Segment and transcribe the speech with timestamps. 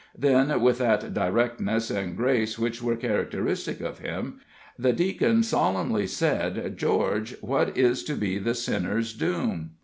[0.17, 4.39] Then, with that directness and grace which were characteristic of him,
[4.75, 9.73] the Deacon solemnly said: "George, what is to be the sinner's doom?"